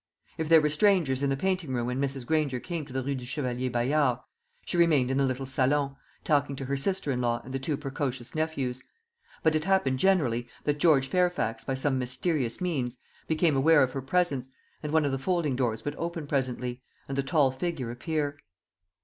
If 0.35 0.49
there 0.49 0.61
were 0.61 0.69
strangers 0.71 1.21
in 1.21 1.29
the 1.29 1.37
painting 1.37 1.75
room 1.75 1.85
when 1.85 2.01
Mrs. 2.01 2.25
Granger 2.25 2.59
came 2.59 2.87
to 2.87 2.91
the 2.91 3.03
Rue 3.03 3.13
du 3.13 3.23
Chevalier 3.23 3.69
Bayard, 3.69 4.17
she 4.65 4.75
remained 4.75 5.11
in 5.11 5.17
the 5.17 5.25
little 5.27 5.45
salon, 5.45 5.95
talking 6.23 6.55
to 6.55 6.65
her 6.65 6.75
sister 6.75 7.11
in 7.11 7.21
law 7.21 7.39
and 7.45 7.53
the 7.53 7.59
two 7.59 7.77
precocious 7.77 8.33
nephews; 8.33 8.81
but 9.43 9.53
it 9.53 9.65
happened 9.65 9.99
generally 9.99 10.47
that 10.63 10.79
George 10.79 11.05
Fairfax, 11.07 11.63
by 11.63 11.75
some 11.75 11.99
mysterious 11.99 12.59
means, 12.59 12.97
became 13.27 13.55
aware 13.55 13.83
of 13.83 13.91
her 13.91 14.01
presence, 14.01 14.49
and 14.81 14.91
one 14.91 15.05
of 15.05 15.11
the 15.11 15.19
folding 15.19 15.55
doors 15.55 15.85
would 15.85 15.95
open 15.97 16.25
presently, 16.25 16.81
and 17.07 17.15
the 17.15 17.21
tall 17.21 17.51
figure 17.51 17.91
appear. 17.91 18.39